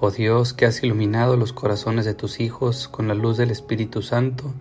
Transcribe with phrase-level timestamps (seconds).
[0.00, 4.02] Oh Dios, que has iluminado los corazones de tus hijos con la luz del Espíritu
[4.02, 4.54] Santo,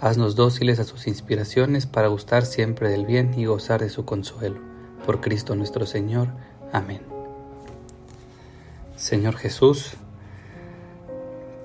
[0.00, 4.60] Haznos dóciles a sus inspiraciones para gustar siempre del bien y gozar de su consuelo.
[5.06, 6.28] Por Cristo nuestro Señor.
[6.72, 7.00] Amén.
[8.96, 9.94] Señor Jesús,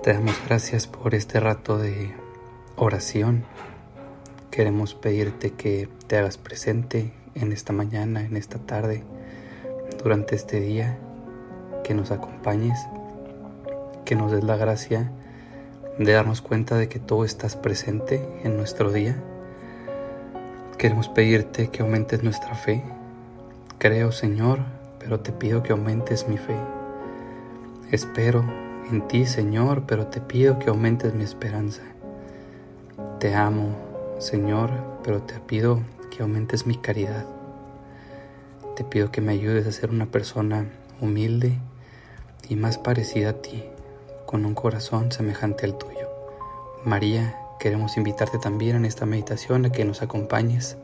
[0.02, 2.14] te damos gracias por este rato de
[2.76, 3.44] oración.
[4.50, 9.04] Queremos pedirte que te hagas presente en esta mañana, en esta tarde,
[10.02, 10.98] durante este día,
[11.84, 12.78] que nos acompañes,
[14.10, 15.08] que nos des la gracia
[15.96, 19.22] de darnos cuenta de que tú estás presente en nuestro día.
[20.78, 22.82] Queremos pedirte que aumentes nuestra fe.
[23.78, 24.58] Creo, Señor,
[24.98, 26.56] pero te pido que aumentes mi fe.
[27.92, 28.44] Espero
[28.90, 31.82] en ti, Señor, pero te pido que aumentes mi esperanza.
[33.20, 33.76] Te amo,
[34.18, 34.70] Señor,
[35.04, 37.26] pero te pido que aumentes mi caridad.
[38.74, 40.66] Te pido que me ayudes a ser una persona
[41.00, 41.58] humilde
[42.48, 43.62] y más parecida a ti
[44.30, 46.08] con un corazón semejante al tuyo.
[46.84, 50.76] María, queremos invitarte también en esta meditación a que nos acompañes,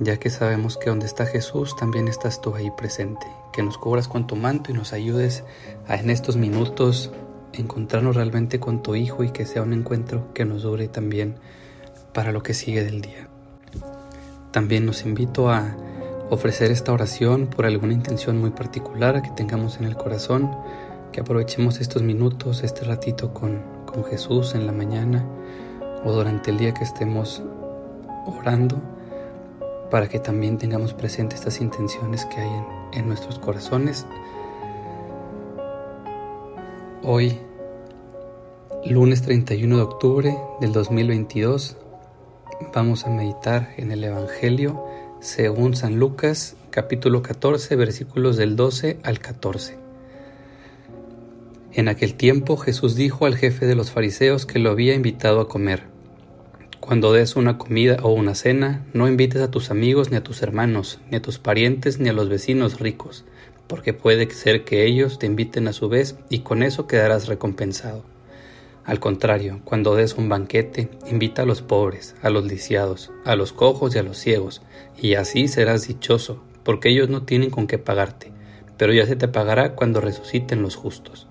[0.00, 4.08] ya que sabemos que donde está Jesús también estás tú ahí presente, que nos cubras
[4.08, 5.44] con tu manto y nos ayudes
[5.86, 7.12] a en estos minutos
[7.52, 11.36] encontrarnos realmente con tu Hijo y que sea un encuentro que nos dure también
[12.12, 13.28] para lo que sigue del día.
[14.50, 15.76] También nos invito a
[16.30, 20.50] ofrecer esta oración por alguna intención muy particular que tengamos en el corazón
[21.12, 25.24] que aprovechemos estos minutos, este ratito con, con Jesús en la mañana
[26.04, 27.42] o durante el día que estemos
[28.26, 28.80] orando
[29.90, 32.64] para que también tengamos presente estas intenciones que hay en,
[33.00, 34.06] en nuestros corazones.
[37.02, 37.38] Hoy,
[38.86, 41.76] lunes 31 de octubre del 2022,
[42.74, 44.82] vamos a meditar en el Evangelio
[45.20, 49.81] según San Lucas capítulo 14 versículos del 12 al 14.
[51.74, 55.48] En aquel tiempo Jesús dijo al jefe de los fariseos que lo había invitado a
[55.48, 55.84] comer.
[56.80, 60.42] Cuando des una comida o una cena, no invites a tus amigos ni a tus
[60.42, 63.24] hermanos, ni a tus parientes ni a los vecinos ricos,
[63.68, 68.04] porque puede ser que ellos te inviten a su vez y con eso quedarás recompensado.
[68.84, 73.54] Al contrario, cuando des un banquete, invita a los pobres, a los lisiados, a los
[73.54, 74.60] cojos y a los ciegos,
[75.00, 78.30] y así serás dichoso, porque ellos no tienen con qué pagarte,
[78.76, 81.28] pero ya se te pagará cuando resuciten los justos.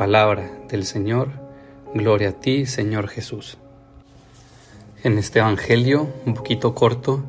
[0.00, 1.28] Palabra del Señor,
[1.92, 3.58] gloria a ti, Señor Jesús.
[5.04, 7.22] En este Evangelio, un poquito corto,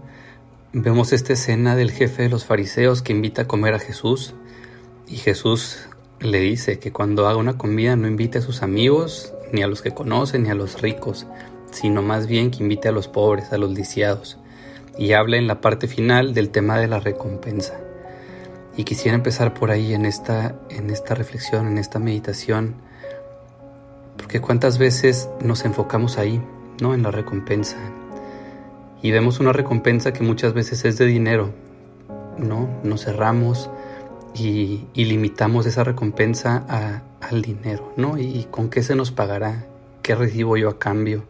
[0.71, 4.35] vemos esta escena del jefe de los fariseos que invita a comer a Jesús
[5.05, 5.89] y Jesús
[6.21, 9.81] le dice que cuando haga una comida no invite a sus amigos, ni a los
[9.81, 11.27] que conocen, ni a los ricos,
[11.71, 14.37] sino más bien que invite a los pobres, a los lisiados,
[14.97, 17.90] y habla en la parte final del tema de la recompensa.
[18.77, 22.75] Y quisiera empezar por ahí en esta, en esta reflexión, en esta meditación,
[24.17, 26.41] porque cuántas veces nos enfocamos ahí,
[26.79, 26.93] ¿no?
[26.93, 27.77] En la recompensa.
[29.01, 31.51] Y vemos una recompensa que muchas veces es de dinero,
[32.37, 32.69] ¿no?
[32.83, 33.69] Nos cerramos
[34.33, 38.17] y, limitamos esa recompensa al dinero, ¿no?
[38.17, 39.65] ¿Y con qué se nos pagará?
[40.01, 41.23] ¿Qué recibo yo a cambio?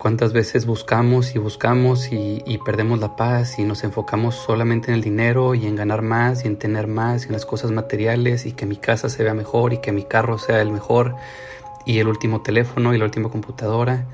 [0.00, 5.02] Cuántas veces buscamos y buscamos y, perdemos la paz y nos enfocamos solamente en el
[5.02, 8.52] dinero y en ganar más y en tener más y en las cosas materiales y
[8.52, 11.16] que mi casa se vea mejor y que mi carro sea el mejor
[11.84, 14.06] y el último teléfono y la última computadora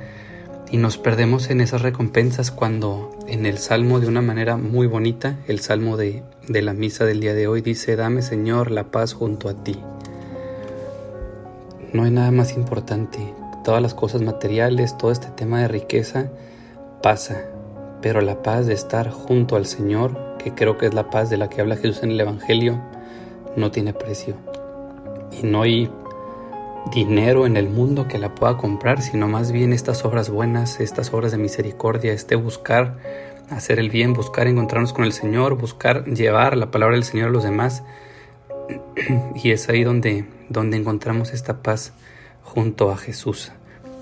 [0.72, 5.36] y nos perdemos en esas recompensas cuando en el salmo de una manera muy bonita,
[5.47, 9.15] el salmo de, de la misa del día de hoy dice, dame Señor la paz
[9.15, 9.78] junto a ti.
[11.92, 13.32] No hay nada más importante
[13.66, 16.30] todas las cosas materiales, todo este tema de riqueza
[17.03, 17.47] pasa,
[18.01, 21.36] pero la paz de estar junto al Señor, que creo que es la paz de
[21.36, 22.80] la que habla Jesús en el Evangelio,
[23.57, 24.36] no tiene precio.
[25.33, 25.91] Y no hay
[26.92, 31.13] dinero en el mundo que la pueda comprar, sino más bien estas obras buenas, estas
[31.13, 32.98] obras de misericordia, este buscar
[33.51, 37.33] hacer el bien, buscar encontrarnos con el Señor, buscar llevar la palabra del Señor a
[37.33, 37.83] los demás.
[39.42, 41.95] Y es ahí donde, donde encontramos esta paz
[42.45, 43.51] junto a Jesús.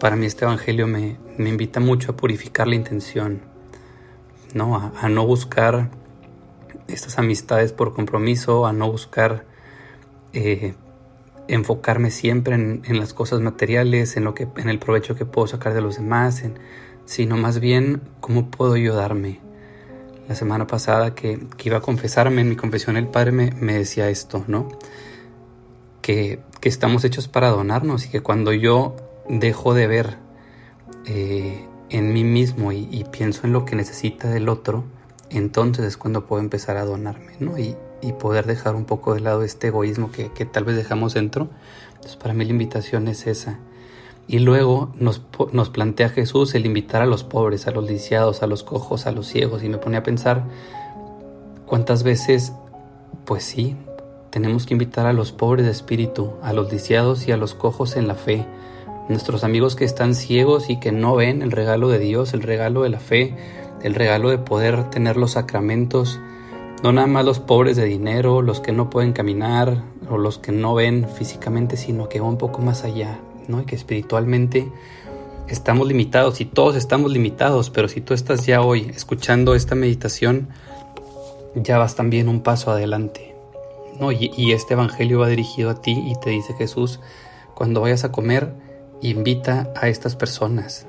[0.05, 3.41] Para mí este Evangelio me, invita mucho a purificar la intención,
[4.53, 4.93] ¿no?
[5.01, 5.89] A, no buscar
[6.89, 9.47] estas amistades por compromiso, a no buscar
[10.35, 10.75] eh,
[11.49, 15.73] enfocarme siempre en, las cosas materiales, en, lo que, en el provecho que puedo sacar
[15.73, 16.45] de los demás,
[17.07, 19.41] sino más bien cómo puedo ayudarme.
[20.29, 24.45] La semana pasada que, iba a confesarme, en mi confesión el Padre me, decía esto,
[24.49, 24.69] ¿no?
[26.03, 28.97] Que, estamos hechos para donarnos y que cuando yo
[29.29, 30.17] dejo de ver
[31.07, 34.85] eh, en mí mismo y, pienso en lo que necesita del otro,
[35.31, 37.59] entonces es cuando puedo empezar a donarme, ¿no?
[37.59, 41.49] Y, y poder dejar un poco de lado este egoísmo que, tal vez dejamos dentro.
[41.95, 43.59] Entonces para mí la invitación es esa.
[44.27, 45.23] Y luego nos,
[45.53, 49.13] nos, plantea Jesús el invitar a los pobres, a los lisiados, a los cojos, a
[49.13, 49.63] los ciegos.
[49.63, 50.45] Y me pone a pensar
[51.67, 52.53] cuántas veces,
[53.25, 53.77] pues sí,
[54.31, 57.97] tenemos que invitar a los pobres de espíritu, a los lisiados y a los cojos
[57.97, 58.47] en la fe.
[59.09, 62.83] Nuestros amigos que están ciegos y que no ven el regalo de Dios, el regalo
[62.83, 63.35] de la fe,
[63.83, 66.21] el regalo de poder tener los sacramentos
[66.85, 70.53] no nada más los pobres de dinero, los que no pueden caminar o los que
[70.53, 73.63] no ven físicamente, sino que va un poco más allá, ¿no?
[73.63, 74.71] Y que espiritualmente
[75.49, 80.49] estamos limitados y todos estamos limitados, pero si tú estás ya hoy escuchando esta meditación,
[81.55, 83.35] ya vas también un paso adelante,
[83.99, 84.13] ¿no?
[84.13, 87.01] Y, y este evangelio va dirigido a ti y te dice Jesús,
[87.55, 88.53] cuando vayas a comer,
[89.11, 90.87] invita a estas personas,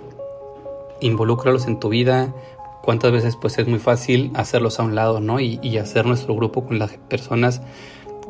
[1.01, 2.33] involúcralos en tu vida,
[2.81, 5.39] cuántas veces pues es muy fácil hacerlos a un lado, ¿no?
[5.39, 7.61] Y, hacer nuestro grupo con las personas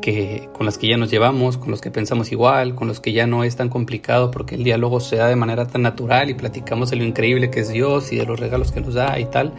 [0.00, 3.12] que, con las que ya nos llevamos, con los que pensamos igual, con los que
[3.12, 6.34] ya no es tan complicado porque el diálogo se da de manera tan natural y
[6.34, 9.26] platicamos de lo increíble que es Dios y de los regalos que nos da y
[9.26, 9.52] tal.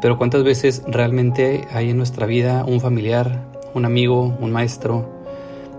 [0.00, 5.20] Pero cuántas veces realmente hay en nuestra vida un familiar, un amigo, un maestro,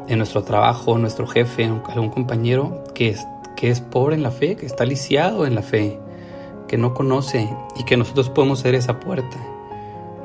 [0.07, 3.09] en nuestro trabajo, nuestro jefe, algún compañero que
[3.61, 5.99] que es pobre en la fe, que está lisiado en la fe,
[6.67, 9.37] que no conoce y que nosotros podemos ser esa puerta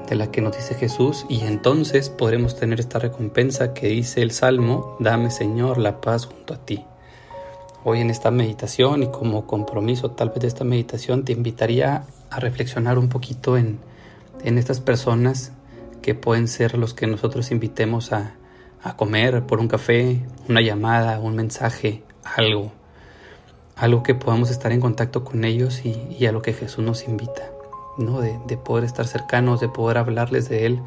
[0.08, 4.30] de la que nos dice Jesús y entonces podremos tener esta recompensa que dice el
[4.30, 6.86] Salmo, dame Señor la paz junto a ti.
[7.84, 12.40] Hoy en esta meditación y como compromiso tal vez de esta meditación te invitaría a
[12.40, 13.80] reflexionar un poquito en,
[14.44, 15.52] en estas personas
[16.00, 18.32] que pueden ser los que nosotros invitemos a,
[18.82, 22.72] a comer por un café, una llamada, un mensaje, algo
[23.76, 27.50] algo que podamos estar en contacto con ellos y, a lo que Jesús nos invita,
[27.98, 28.20] ¿no?
[28.20, 30.82] De, poder estar cercanos, de poder hablarles de Él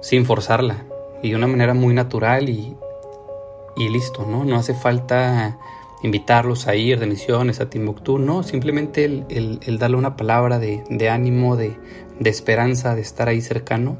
[0.00, 0.84] sin forzarla
[1.22, 2.76] y de una manera muy natural y,
[3.76, 4.44] listo, ¿no?
[4.44, 5.58] No hace falta
[6.04, 11.56] invitarlos a ir de misiones a Timbuktu, no, simplemente el, darle una palabra de, ánimo,
[11.56, 11.76] de,
[12.24, 13.96] esperanza, de estar ahí cercano.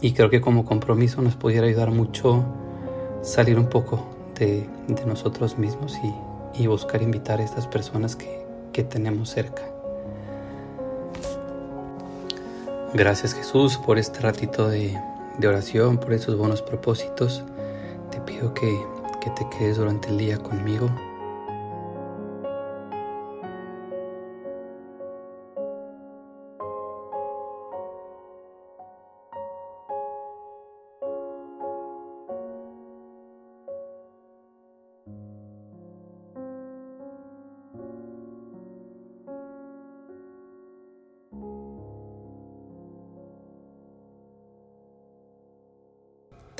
[0.00, 2.44] Y creo que como compromiso nos pudiera ayudar mucho
[3.22, 4.04] salir un poco
[4.38, 8.42] de, de nosotros mismos y, y buscar invitar a estas personas que,
[8.88, 9.62] tenemos cerca.
[12.94, 14.98] Gracias Jesús por este ratito de,
[15.46, 17.44] oración, por esos buenos propósitos.
[18.10, 18.76] Te pido que,
[19.20, 20.88] que te quedes durante el día conmigo.